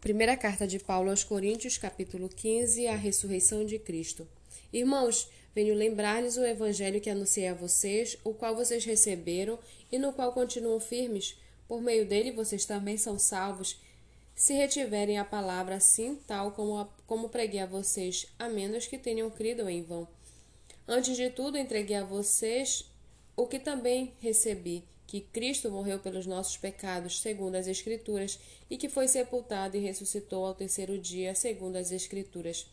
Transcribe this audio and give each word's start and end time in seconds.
Primeira 0.00 0.34
carta 0.34 0.66
de 0.66 0.78
Paulo 0.78 1.10
aos 1.10 1.22
Coríntios, 1.22 1.76
capítulo 1.76 2.26
15, 2.26 2.86
a 2.86 2.96
ressurreição 2.96 3.66
de 3.66 3.78
Cristo. 3.78 4.26
Irmãos, 4.72 5.28
venho 5.54 5.74
lembrar-lhes 5.74 6.38
o 6.38 6.44
evangelho 6.44 7.02
que 7.02 7.10
anunciei 7.10 7.48
a 7.48 7.54
vocês, 7.54 8.16
o 8.24 8.32
qual 8.32 8.56
vocês 8.56 8.82
receberam 8.82 9.58
e 9.92 9.98
no 9.98 10.10
qual 10.10 10.32
continuam 10.32 10.80
firmes. 10.80 11.36
Por 11.68 11.82
meio 11.82 12.06
dele 12.06 12.32
vocês 12.32 12.64
também 12.64 12.96
são 12.96 13.18
salvos, 13.18 13.78
se 14.34 14.54
retiverem 14.54 15.18
a 15.18 15.24
palavra 15.24 15.74
assim, 15.74 16.18
tal 16.26 16.52
como, 16.52 16.78
a, 16.78 16.88
como 17.06 17.28
preguei 17.28 17.60
a 17.60 17.66
vocês, 17.66 18.26
a 18.38 18.48
menos 18.48 18.86
que 18.86 18.96
tenham 18.96 19.28
crido 19.28 19.68
em 19.68 19.82
vão. 19.82 20.08
Antes 20.88 21.14
de 21.14 21.28
tudo, 21.28 21.58
entreguei 21.58 21.96
a 21.96 22.04
vocês 22.04 22.86
o 23.36 23.46
que 23.46 23.58
também 23.58 24.14
recebi 24.18 24.82
que 25.10 25.22
Cristo 25.22 25.68
morreu 25.72 25.98
pelos 25.98 26.24
nossos 26.24 26.56
pecados, 26.56 27.20
segundo 27.20 27.56
as 27.56 27.66
Escrituras, 27.66 28.38
e 28.70 28.76
que 28.76 28.88
foi 28.88 29.08
sepultado 29.08 29.76
e 29.76 29.80
ressuscitou 29.80 30.46
ao 30.46 30.54
terceiro 30.54 30.96
dia, 30.96 31.34
segundo 31.34 31.74
as 31.74 31.90
Escrituras. 31.90 32.64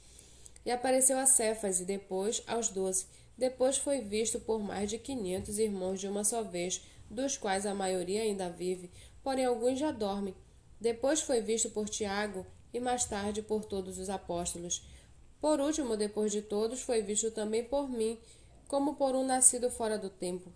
E 0.64 0.70
apareceu 0.70 1.18
a 1.18 1.26
Cefas 1.26 1.80
e 1.80 1.86
depois 1.86 2.44
aos 2.46 2.70
doze. 2.70 3.08
Depois 3.36 3.78
foi 3.78 4.02
visto 4.02 4.40
por 4.40 4.60
mais 4.60 4.88
de 4.88 5.00
quinhentos 5.00 5.58
irmãos 5.58 6.00
de 6.00 6.08
uma 6.08 6.24
só 6.24 6.44
vez, 6.44 6.80
dos 7.10 7.38
quais 7.38 7.66
a 7.66 7.74
maioria 7.74 8.22
ainda 8.22 8.52
vive, 8.52 8.92
porém 9.24 9.46
alguns 9.46 9.80
já 9.80 9.90
dormem. 9.90 10.36
Depois 10.80 11.22
foi 11.22 11.42
visto 11.42 11.72
por 11.72 11.90
Tiago 11.90 12.46
e 12.72 12.80
mais 12.80 13.04
tarde 13.06 13.42
por 13.42 13.66
todos 13.66 13.98
os 13.98 14.12
apóstolos. 14.12 14.86
Por 15.42 15.60
último, 15.60 15.98
depois 15.98 16.32
de 16.32 16.44
todos, 16.44 16.82
foi 16.82 17.02
visto 17.02 17.32
também 17.32 17.64
por 17.64 17.90
mim, 17.90 18.16
como 18.68 18.94
por 18.94 19.16
um 19.16 19.26
nascido 19.26 19.72
fora 19.72 19.98
do 19.98 20.12
tempo 20.12 20.52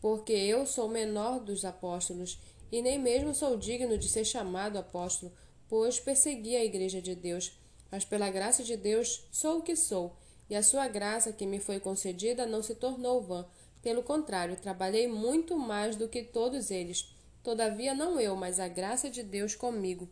porque 0.00 0.32
eu 0.32 0.66
sou 0.66 0.88
menor 0.88 1.40
dos 1.40 1.64
apóstolos, 1.64 2.38
e 2.70 2.82
nem 2.82 2.98
mesmo 2.98 3.34
sou 3.34 3.56
digno 3.56 3.96
de 3.96 4.08
ser 4.08 4.24
chamado 4.24 4.78
apóstolo, 4.78 5.32
pois 5.68 5.98
persegui 5.98 6.56
a 6.56 6.64
igreja 6.64 7.00
de 7.00 7.14
Deus. 7.14 7.52
Mas 7.90 8.04
pela 8.04 8.30
graça 8.30 8.62
de 8.62 8.76
Deus 8.76 9.26
sou 9.32 9.58
o 9.58 9.62
que 9.62 9.74
sou, 9.74 10.16
e 10.50 10.54
a 10.54 10.62
sua 10.62 10.88
graça 10.88 11.32
que 11.32 11.46
me 11.46 11.58
foi 11.58 11.80
concedida 11.80 12.46
não 12.46 12.62
se 12.62 12.74
tornou 12.74 13.22
vã. 13.22 13.46
Pelo 13.82 14.02
contrário, 14.02 14.56
trabalhei 14.56 15.06
muito 15.06 15.58
mais 15.58 15.96
do 15.96 16.08
que 16.08 16.22
todos 16.22 16.70
eles. 16.70 17.14
Todavia, 17.42 17.94
não 17.94 18.20
eu, 18.20 18.36
mas 18.36 18.58
a 18.60 18.68
graça 18.68 19.08
de 19.08 19.22
Deus 19.22 19.54
comigo. 19.54 20.08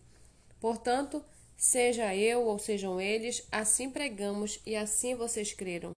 Portanto, 0.61 1.23
seja 1.57 2.15
eu 2.15 2.45
ou 2.45 2.59
sejam 2.59 3.01
eles, 3.01 3.47
assim 3.51 3.91
pregamos 3.91 4.61
e 4.65 4.77
assim 4.77 5.15
vocês 5.15 5.53
creram. 5.53 5.93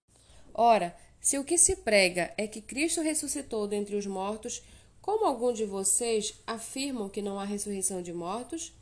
Ora, 0.52 0.96
se 1.20 1.38
o 1.38 1.44
que 1.44 1.58
se 1.58 1.76
prega 1.76 2.32
é 2.38 2.46
que 2.46 2.62
Cristo 2.62 3.02
ressuscitou 3.02 3.66
dentre 3.68 3.94
os 3.94 4.06
mortos, 4.06 4.62
como 5.02 5.26
algum 5.26 5.52
de 5.52 5.66
vocês 5.66 6.34
afirmam 6.46 7.08
que 7.08 7.20
não 7.20 7.38
há 7.38 7.44
ressurreição 7.44 8.00
de 8.00 8.12
mortos? 8.12 8.72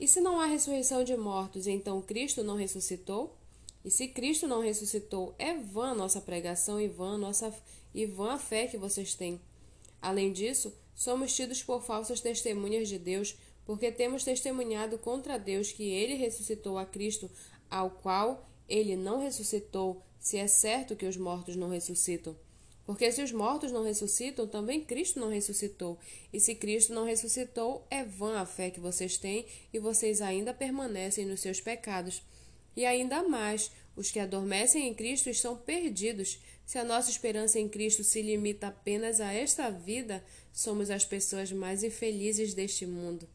E 0.00 0.08
se 0.08 0.20
não 0.20 0.40
há 0.40 0.46
ressurreição 0.46 1.04
de 1.04 1.16
mortos, 1.16 1.66
então 1.66 2.00
Cristo 2.00 2.42
não 2.42 2.56
ressuscitou? 2.56 3.36
E 3.84 3.90
se 3.90 4.08
Cristo 4.08 4.48
não 4.48 4.62
ressuscitou, 4.62 5.34
é 5.38 5.54
vã 5.54 5.94
nossa 5.94 6.20
pregação 6.20 6.80
e 6.80 6.88
vã, 6.88 7.18
nossa, 7.18 7.54
e 7.94 8.06
vã 8.06 8.32
a 8.32 8.38
fé 8.38 8.66
que 8.66 8.78
vocês 8.78 9.14
têm. 9.14 9.38
Além 10.00 10.32
disso, 10.32 10.72
somos 10.94 11.34
tidos 11.34 11.62
por 11.62 11.82
falsas 11.82 12.20
testemunhas 12.20 12.88
de 12.88 12.98
Deus, 12.98 13.36
porque 13.66 13.92
temos 13.92 14.24
testemunhado 14.24 14.96
contra 14.98 15.38
Deus 15.38 15.70
que 15.70 15.84
ele 15.84 16.14
ressuscitou 16.14 16.78
a 16.78 16.86
Cristo, 16.86 17.30
ao 17.70 17.90
qual 17.90 18.48
ele 18.66 18.96
não 18.96 19.20
ressuscitou, 19.20 20.02
se 20.24 20.38
é 20.38 20.46
certo 20.46 20.96
que 20.96 21.04
os 21.04 21.18
mortos 21.18 21.54
não 21.54 21.68
ressuscitam. 21.68 22.34
Porque 22.86 23.12
se 23.12 23.22
os 23.22 23.30
mortos 23.30 23.70
não 23.70 23.84
ressuscitam, 23.84 24.46
também 24.46 24.82
Cristo 24.82 25.20
não 25.20 25.28
ressuscitou. 25.28 25.98
E 26.32 26.40
se 26.40 26.54
Cristo 26.54 26.94
não 26.94 27.04
ressuscitou, 27.04 27.86
é 27.90 28.02
vã 28.02 28.38
a 28.38 28.46
fé 28.46 28.70
que 28.70 28.80
vocês 28.80 29.18
têm 29.18 29.44
e 29.70 29.78
vocês 29.78 30.22
ainda 30.22 30.54
permanecem 30.54 31.26
nos 31.26 31.40
seus 31.40 31.60
pecados. 31.60 32.22
E 32.74 32.86
ainda 32.86 33.22
mais, 33.22 33.70
os 33.94 34.10
que 34.10 34.18
adormecem 34.18 34.88
em 34.88 34.94
Cristo 34.94 35.28
estão 35.28 35.58
perdidos. 35.58 36.38
Se 36.64 36.78
a 36.78 36.84
nossa 36.84 37.10
esperança 37.10 37.58
em 37.58 37.68
Cristo 37.68 38.02
se 38.02 38.22
limita 38.22 38.68
apenas 38.68 39.20
a 39.20 39.30
esta 39.30 39.68
vida, 39.68 40.24
somos 40.54 40.88
as 40.88 41.04
pessoas 41.04 41.52
mais 41.52 41.84
infelizes 41.84 42.54
deste 42.54 42.86
mundo. 42.86 43.28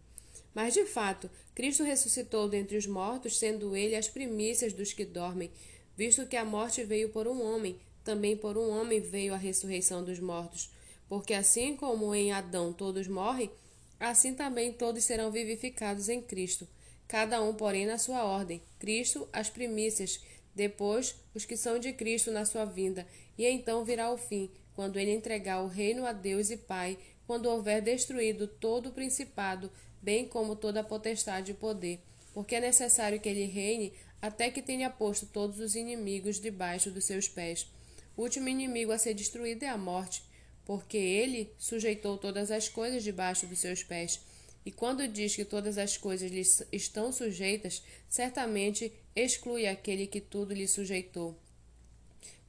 Mas 0.55 0.73
de 0.73 0.85
fato, 0.85 1.29
Cristo 1.53 1.83
ressuscitou 1.83 2.49
dentre 2.49 2.77
os 2.77 2.87
mortos, 2.87 3.37
sendo 3.37 3.75
ele 3.75 3.95
as 3.95 4.07
primícias 4.07 4.73
dos 4.73 4.91
que 4.91 5.05
dormem 5.05 5.51
visto 5.99 6.25
que 6.25 6.37
a 6.37 6.45
morte 6.45 6.81
veio 6.85 7.09
por 7.09 7.27
um 7.27 7.43
homem, 7.43 7.77
também 8.05 8.37
por 8.37 8.57
um 8.57 8.69
homem 8.69 9.01
veio 9.01 9.33
a 9.33 9.37
ressurreição 9.37 10.01
dos 10.01 10.17
mortos. 10.17 10.69
Porque 11.09 11.33
assim 11.33 11.75
como 11.75 12.15
em 12.15 12.31
Adão 12.31 12.71
todos 12.71 13.05
morrem, 13.05 13.51
assim 13.99 14.33
também 14.33 14.71
todos 14.71 15.03
serão 15.03 15.29
vivificados 15.29 16.07
em 16.07 16.21
Cristo, 16.21 16.65
cada 17.05 17.43
um, 17.43 17.53
porém, 17.53 17.85
na 17.85 17.97
sua 17.97 18.23
ordem: 18.23 18.61
Cristo, 18.79 19.27
as 19.33 19.49
primícias, 19.49 20.21
depois 20.55 21.15
os 21.35 21.43
que 21.43 21.57
são 21.57 21.77
de 21.77 21.91
Cristo 21.91 22.31
na 22.31 22.45
sua 22.45 22.63
vinda, 22.63 23.05
e 23.37 23.45
então 23.45 23.83
virá 23.83 24.09
o 24.09 24.17
fim, 24.17 24.49
quando 24.77 24.97
ele 24.97 25.11
entregar 25.11 25.61
o 25.61 25.67
reino 25.67 26.05
a 26.05 26.13
Deus 26.13 26.49
e 26.49 26.55
Pai, 26.55 26.97
quando 27.27 27.47
houver 27.47 27.81
destruído 27.81 28.47
todo 28.47 28.87
o 28.87 28.93
principado, 28.93 29.69
bem 30.01 30.25
como 30.25 30.55
toda 30.55 30.79
a 30.79 30.83
potestade 30.83 31.51
e 31.51 31.55
poder, 31.55 31.99
porque 32.33 32.55
é 32.55 32.61
necessário 32.61 33.19
que 33.19 33.27
ele 33.27 33.43
reine 33.43 33.91
até 34.21 34.49
que 34.49 34.61
tenha 34.61 34.89
posto 34.89 35.25
todos 35.25 35.59
os 35.59 35.75
inimigos 35.75 36.39
debaixo 36.39 36.91
dos 36.91 37.05
seus 37.05 37.27
pés. 37.27 37.67
O 38.15 38.23
último 38.23 38.49
inimigo 38.49 38.91
a 38.91 38.97
ser 38.97 39.13
destruído 39.13 39.63
é 39.63 39.69
a 39.69 39.77
morte, 39.77 40.23
porque 40.65 40.97
ele 40.97 41.51
sujeitou 41.57 42.17
todas 42.17 42.51
as 42.51 42.67
coisas 42.67 43.03
debaixo 43.03 43.47
dos 43.47 43.59
seus 43.59 43.81
pés. 43.81 44.19
E 44.65 44.71
quando 44.71 45.07
diz 45.07 45.35
que 45.35 45.45
todas 45.45 45.77
as 45.77 45.97
coisas 45.97 46.29
lhe 46.29 46.43
estão 46.71 47.11
sujeitas, 47.11 47.81
certamente 48.09 48.91
exclui 49.15 49.67
aquele 49.67 50.05
que 50.05 50.19
tudo 50.19 50.53
lhe 50.53 50.67
sujeitou. 50.67 51.35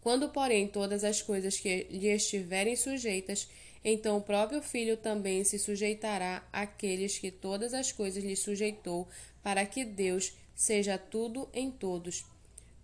Quando, 0.01 0.31
porém, 0.31 0.67
todas 0.67 1.05
as 1.05 1.23
coisas 1.23 1.59
que 1.59 1.87
lhe 1.91 2.09
estiverem 2.09 2.75
sujeitas, 2.75 3.49
então 3.85 4.17
o 4.17 4.23
próprio 4.23 4.61
Filho 4.61 4.97
também 4.97 5.45
se 5.45 5.59
sujeitará 5.59 6.47
àqueles 6.53 7.19
que 7.19 7.31
todas 7.31 7.73
as 7.73 7.93
coisas 7.93 8.23
lhe 8.23 8.37
sujeitou, 8.37 9.09
para 9.43 9.65
que 9.65 9.85
Deus 9.85 10.33
seja 10.55 10.99
tudo 10.99 11.49
em 11.53 11.71
todos. 11.71 12.25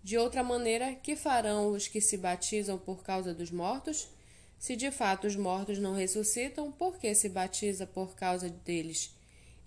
De 0.03 0.17
outra 0.17 0.43
maneira, 0.43 0.95
que 0.95 1.15
farão 1.15 1.71
os 1.71 1.87
que 1.87 1.99
se 1.99 2.17
batizam 2.17 2.77
por 2.77 3.03
causa 3.03 3.33
dos 3.33 3.51
mortos? 3.51 4.07
Se 4.57 4.75
de 4.75 4.89
fato 4.89 5.27
os 5.27 5.35
mortos 5.35 5.77
não 5.77 5.93
ressuscitam, 5.93 6.71
por 6.71 6.97
que 6.97 7.13
se 7.13 7.29
batiza 7.29 7.85
por 7.85 8.15
causa 8.15 8.49
deles? 8.49 9.13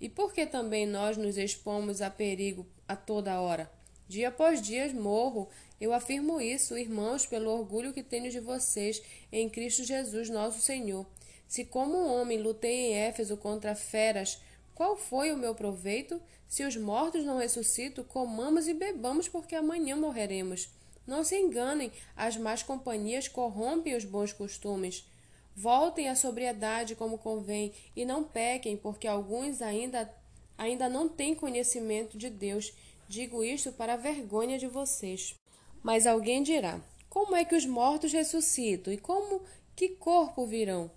E 0.00 0.09
por 0.09 0.33
que 0.33 0.47
também 0.47 0.87
nós 0.87 1.16
nos 1.16 1.37
expomos 1.37 2.00
a 2.00 2.10
perigo 2.10 2.66
a 2.89 2.97
toda 2.97 3.41
hora? 3.41 3.71
Dia 4.09 4.28
após 4.28 4.60
dia 4.60 4.93
morro, 4.93 5.49
eu 5.81 5.93
afirmo 5.93 6.41
isso, 6.41 6.77
irmãos, 6.77 7.27
pelo 7.27 7.50
orgulho 7.50 7.93
que 7.93 8.03
tenho 8.03 8.31
de 8.31 8.41
vocês 8.41 9.00
em 9.31 9.49
Cristo 9.49 9.84
Jesus, 9.84 10.28
nosso 10.28 10.60
Senhor. 10.60 11.06
Se 11.47 11.65
como 11.65 11.97
um 11.97 12.21
homem 12.21 12.41
lutei 12.41 12.72
em 12.72 12.94
Éfeso 12.94 13.37
contra 13.37 13.75
feras, 13.75 14.41
qual 14.80 14.96
foi 14.96 15.30
o 15.30 15.36
meu 15.36 15.54
proveito? 15.54 16.18
Se 16.48 16.64
os 16.64 16.74
mortos 16.74 17.22
não 17.22 17.36
ressuscitam, 17.36 18.02
comamos 18.02 18.66
e 18.66 18.72
bebamos, 18.72 19.28
porque 19.28 19.54
amanhã 19.54 19.94
morreremos. 19.94 20.70
Não 21.06 21.22
se 21.22 21.38
enganem, 21.38 21.92
as 22.16 22.38
más 22.38 22.62
companhias 22.62 23.28
corrompem 23.28 23.94
os 23.94 24.06
bons 24.06 24.32
costumes. 24.32 25.06
Voltem 25.54 26.08
à 26.08 26.14
sobriedade 26.14 26.96
como 26.96 27.18
convém, 27.18 27.74
e 27.94 28.06
não 28.06 28.24
pequem, 28.24 28.74
porque 28.74 29.06
alguns 29.06 29.60
ainda, 29.60 30.10
ainda 30.56 30.88
não 30.88 31.10
têm 31.10 31.34
conhecimento 31.34 32.16
de 32.16 32.30
Deus. 32.30 32.72
Digo 33.06 33.44
isto 33.44 33.72
para 33.72 33.92
a 33.92 33.98
vergonha 33.98 34.58
de 34.58 34.66
vocês. 34.66 35.34
Mas 35.82 36.06
alguém 36.06 36.42
dirá: 36.42 36.80
Como 37.06 37.36
é 37.36 37.44
que 37.44 37.54
os 37.54 37.66
mortos 37.66 38.14
ressuscitam? 38.14 38.91
E 38.91 38.97
como 38.97 39.42
que 39.76 39.91
corpo 39.91 40.47
virão? 40.47 40.91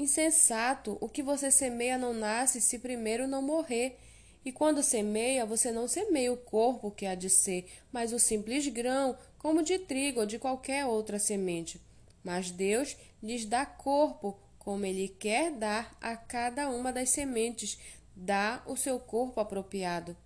Insensato, 0.00 0.96
o 0.98 1.10
que 1.10 1.22
você 1.22 1.50
semeia 1.50 1.98
não 1.98 2.14
nasce 2.14 2.58
se 2.58 2.78
primeiro 2.78 3.28
não 3.28 3.42
morrer. 3.42 3.98
E 4.42 4.50
quando 4.50 4.82
semeia, 4.82 5.44
você 5.44 5.70
não 5.70 5.86
semeia 5.86 6.32
o 6.32 6.38
corpo 6.38 6.90
que 6.90 7.04
há 7.04 7.14
de 7.14 7.28
ser, 7.28 7.70
mas 7.92 8.10
o 8.10 8.18
simples 8.18 8.66
grão, 8.68 9.14
como 9.36 9.62
de 9.62 9.78
trigo 9.78 10.20
ou 10.20 10.24
de 10.24 10.38
qualquer 10.38 10.86
outra 10.86 11.18
semente. 11.18 11.78
Mas 12.24 12.50
Deus 12.50 12.96
lhes 13.22 13.44
dá 13.44 13.66
corpo, 13.66 14.40
como 14.58 14.86
Ele 14.86 15.06
quer 15.06 15.50
dar 15.50 15.94
a 16.00 16.16
cada 16.16 16.70
uma 16.70 16.90
das 16.90 17.10
sementes, 17.10 17.78
dá 18.16 18.62
o 18.64 18.78
seu 18.78 18.98
corpo 18.98 19.38
apropriado. 19.38 20.16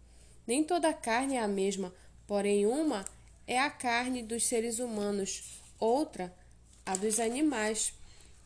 Nem 0.47 0.63
toda 0.63 0.95
carne 0.95 1.35
é 1.35 1.41
a 1.41 1.49
mesma, 1.49 1.93
porém 2.29 2.65
uma 2.65 3.05
é 3.45 3.59
a 3.59 3.71
carne 3.71 4.23
dos 4.23 4.47
seres 4.47 4.79
humanos, 4.79 5.61
outra 5.81 6.33
a 6.87 6.97
dos 6.97 7.19
animais 7.19 7.93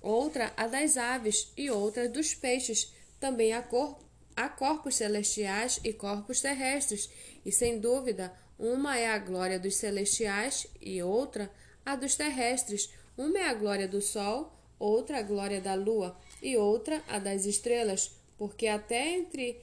outra 0.01 0.53
a 0.57 0.67
das 0.67 0.97
aves 0.97 1.53
e 1.57 1.71
outra 1.71 2.09
dos 2.09 2.35
peixes. 2.35 2.93
Também 3.21 3.53
há, 3.53 3.63
cor, 3.63 3.99
há 4.37 4.49
corpos 4.49 4.97
celestiais 4.97 5.81
e 5.83 5.93
corpos 5.93 6.41
terrestres, 6.41 7.11
e 7.45 7.51
sem 7.51 7.79
dúvida, 7.79 8.33
uma 8.59 8.99
é 8.99 9.09
a 9.09 9.19
glória 9.19 9.59
dos 9.59 9.77
celestiais 9.77 10.67
e 10.81 11.03
outra 11.03 11.51
a 11.85 11.97
dos 11.97 12.17
terrestres. 12.17 12.91
Uma 13.17 13.39
é 13.39 13.49
a 13.49 13.55
glória 13.55 13.89
do 13.89 14.01
sol, 14.01 14.53
outra 14.79 15.19
a 15.19 15.23
glória 15.23 15.61
da 15.61 15.75
lua 15.75 16.17
e 16.43 16.57
outra 16.57 17.03
a 17.09 17.19
das 17.19 17.45
estrelas, 17.45 18.13
porque 18.37 18.67
até 18.67 19.15
entre 19.15 19.61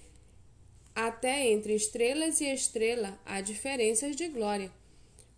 até 0.93 1.47
entre 1.47 1.75
estrelas 1.75 2.39
e 2.39 2.45
estrela 2.45 3.19
há 3.25 3.41
diferenças 3.41 4.15
de 4.15 4.29
glória. 4.29 4.71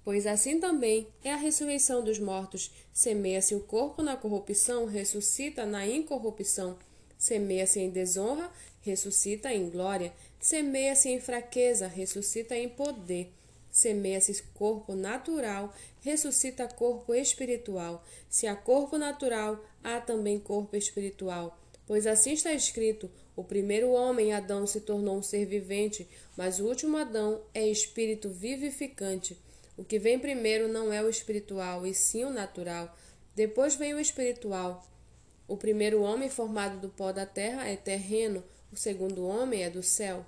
Pois 0.07 0.25
assim 0.25 0.57
também 0.57 1.05
é 1.21 1.33
a 1.33 1.35
ressurreição 1.35 2.01
dos 2.01 2.17
mortos. 2.17 2.71
Semeia-se 2.93 3.53
o 3.53 3.59
corpo 3.59 4.01
na 4.01 4.15
corrupção, 4.15 4.85
ressuscita 4.85 5.65
na 5.65 5.85
incorrupção. 5.85 6.79
Semeia-se 7.17 7.81
em 7.81 7.89
desonra, 7.89 8.49
ressuscita 8.79 9.51
em 9.51 9.69
glória. 9.69 10.13
Semeia-se 10.39 11.09
em 11.09 11.19
fraqueza, 11.19 11.87
ressuscita 11.87 12.55
em 12.55 12.69
poder. 12.69 13.33
Semeia-se 13.69 14.41
corpo 14.53 14.95
natural, 14.95 15.75
ressuscita 15.99 16.69
corpo 16.69 17.13
espiritual. 17.13 18.01
Se 18.29 18.47
há 18.47 18.55
corpo 18.55 18.97
natural, 18.97 19.61
há 19.83 19.99
também 19.99 20.39
corpo 20.39 20.77
espiritual. 20.77 21.59
Pois 21.85 22.07
assim 22.07 22.31
está 22.31 22.53
escrito: 22.53 23.11
o 23.35 23.43
primeiro 23.43 23.89
homem, 23.89 24.31
Adão, 24.31 24.65
se 24.65 24.79
tornou 24.79 25.17
um 25.17 25.21
ser 25.21 25.45
vivente, 25.45 26.07
mas 26.37 26.61
o 26.61 26.65
último 26.65 26.95
Adão 26.95 27.41
é 27.53 27.67
espírito 27.67 28.29
vivificante. 28.29 29.37
O 29.77 29.83
que 29.83 29.99
vem 29.99 30.17
primeiro 30.17 30.67
não 30.67 30.91
é 30.91 31.03
o 31.03 31.09
espiritual, 31.09 31.85
e 31.85 31.93
sim 31.93 32.25
o 32.25 32.31
natural. 32.31 32.97
Depois 33.35 33.75
vem 33.75 33.93
o 33.93 33.99
espiritual. 33.99 34.83
O 35.47 35.55
primeiro 35.55 36.01
homem 36.01 36.29
formado 36.29 36.79
do 36.79 36.89
pó 36.89 37.11
da 37.11 37.25
terra 37.25 37.67
é 37.69 37.75
terreno, 37.75 38.43
o 38.73 38.75
segundo 38.75 39.25
homem 39.27 39.63
é 39.63 39.69
do 39.69 39.83
céu. 39.83 40.25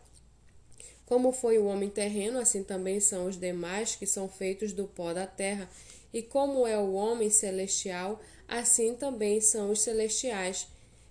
Como 1.07 1.31
foi 1.31 1.57
o 1.57 1.65
homem 1.65 1.89
terreno, 1.89 2.37
assim 2.39 2.63
também 2.63 2.99
são 2.99 3.25
os 3.25 3.35
demais 3.35 3.95
que 3.95 4.05
são 4.05 4.29
feitos 4.29 4.71
do 4.71 4.85
pó 4.85 5.11
da 5.11 5.25
terra. 5.25 5.67
E 6.13 6.21
como 6.21 6.67
é 6.67 6.77
o 6.77 6.93
homem 6.93 7.31
celestial, 7.31 8.21
assim 8.47 8.93
também 8.93 9.41
são 9.41 9.71
os 9.71 9.81
celestiais. 9.81 10.67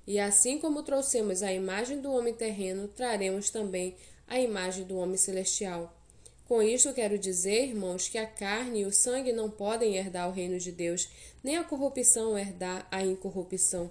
E 0.06 0.20
assim 0.20 0.58
como 0.58 0.84
trouxemos 0.84 1.42
a 1.42 1.52
imagem 1.52 2.00
do 2.00 2.12
homem 2.12 2.32
terreno, 2.32 2.86
traremos 2.86 3.50
também 3.50 3.96
a 4.28 4.38
imagem 4.38 4.84
do 4.84 4.96
homem 4.96 5.16
celestial. 5.16 5.97
Com 6.48 6.62
isto 6.62 6.94
quero 6.94 7.18
dizer, 7.18 7.66
irmãos, 7.66 8.08
que 8.08 8.16
a 8.16 8.26
carne 8.26 8.80
e 8.80 8.86
o 8.86 8.90
sangue 8.90 9.32
não 9.32 9.50
podem 9.50 9.96
herdar 9.96 10.30
o 10.30 10.32
reino 10.32 10.58
de 10.58 10.72
Deus, 10.72 11.06
nem 11.44 11.58
a 11.58 11.62
corrupção 11.62 12.38
herdar 12.38 12.88
a 12.90 13.04
incorrupção. 13.04 13.90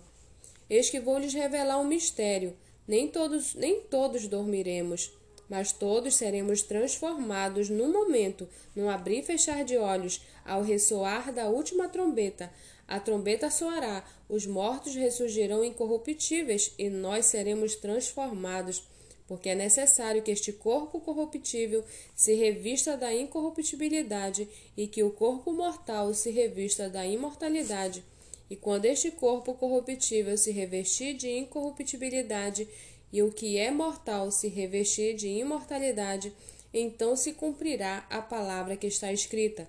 Eis 0.68 0.89
que 0.89 1.00
vou 1.00 1.19
lhes 1.19 1.36
revelar 1.36 1.80
um 1.80 1.83
mistério: 1.83 2.57
nem 2.88 3.07
todos, 3.07 3.54
nem 3.54 3.81
todos 3.81 4.27
dormiremos, 4.27 5.13
mas 5.48 5.71
todos 5.71 6.15
seremos 6.15 6.63
transformados 6.63 7.69
num 7.69 7.92
momento, 7.92 8.50
num 8.75 8.89
abrir 8.89 9.19
e 9.19 9.24
fechar 9.24 9.63
de 9.63 9.77
olhos, 9.77 10.25
ao 10.44 10.63
ressoar 10.63 11.31
da 11.31 11.48
última 11.48 11.88
trombeta. 11.88 12.51
A 12.88 13.00
trombeta 13.00 13.51
soará, 13.51 14.04
os 14.27 14.48
mortos 14.48 14.95
ressurgirão 14.95 15.63
incorruptíveis 15.63 16.74
e 16.75 16.89
nós 16.89 17.27
seremos 17.27 17.75
transformados 17.75 18.83
porque 19.27 19.50
é 19.50 19.56
necessário 19.56 20.24
que 20.24 20.31
este 20.31 20.53
corpo 20.53 21.01
corruptível 21.01 21.83
se 22.15 22.33
revista 22.33 22.95
da 22.95 23.13
incorruptibilidade 23.13 24.47
e 24.75 24.88
que 24.88 25.03
o 25.03 25.12
corpo 25.12 25.51
mortal 25.51 26.13
se 26.13 26.31
revista 26.31 26.89
da 26.89 27.06
imortalidade. 27.06 28.03
E 28.50 28.56
quando 28.56 28.85
este 28.85 29.12
corpo 29.12 29.53
corruptível 29.53 30.38
se 30.38 30.51
revestir 30.51 31.13
de 31.15 31.29
incorruptibilidade 31.29 32.68
e 33.12 33.21
o 33.21 33.31
que 33.31 33.57
é 33.57 33.69
mortal 33.69 34.31
se 34.31 34.47
revestir 34.47 35.15
de 35.15 35.27
imortalidade, 35.27 36.33
então 36.73 37.15
se 37.15 37.33
cumprirá 37.33 38.06
a 38.09 38.21
palavra 38.21 38.77
que 38.77 38.88
está 38.88 39.12
escrita. 39.12 39.68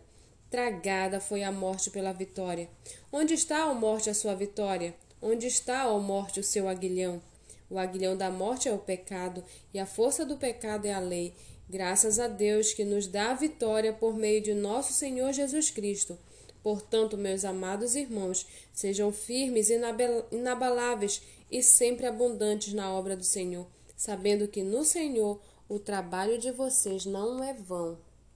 Tragada 0.50 1.20
foi 1.20 1.42
a 1.42 1.52
morte 1.52 1.90
pela 1.90 2.12
vitória. 2.12 2.70
Onde 3.12 3.34
está, 3.34 3.64
a 3.64 3.74
morte, 3.74 4.08
a 4.08 4.14
sua 4.14 4.34
vitória? 4.34 4.94
Onde 5.20 5.46
está, 5.46 5.82
a 5.82 5.98
morte, 5.98 6.40
o 6.40 6.44
seu 6.44 6.68
aguilhão? 6.68 7.20
O 7.70 7.78
aguilhão 7.78 8.16
da 8.16 8.30
morte 8.30 8.68
é 8.68 8.72
o 8.72 8.78
pecado, 8.78 9.44
e 9.72 9.78
a 9.78 9.86
força 9.86 10.24
do 10.24 10.36
pecado 10.36 10.86
é 10.86 10.92
a 10.92 11.00
lei. 11.00 11.34
Graças 11.68 12.18
a 12.18 12.26
Deus 12.26 12.72
que 12.72 12.84
nos 12.84 13.06
dá 13.06 13.30
a 13.30 13.34
vitória 13.34 13.92
por 13.92 14.16
meio 14.16 14.40
de 14.40 14.54
nosso 14.54 14.92
Senhor 14.92 15.32
Jesus 15.32 15.70
Cristo. 15.70 16.18
Portanto, 16.62 17.16
meus 17.16 17.44
amados 17.44 17.94
irmãos, 17.94 18.46
sejam 18.72 19.12
firmes 19.12 19.70
e 19.70 19.78
inabaláveis 20.32 21.22
e 21.50 21.62
sempre 21.62 22.06
abundantes 22.06 22.72
na 22.72 22.92
obra 22.92 23.16
do 23.16 23.24
Senhor, 23.24 23.66
sabendo 23.96 24.48
que 24.48 24.62
no 24.62 24.84
Senhor 24.84 25.40
o 25.68 25.78
trabalho 25.78 26.38
de 26.38 26.50
vocês 26.50 27.04
não 27.04 27.44
é 27.44 27.52
vão. 27.52 27.98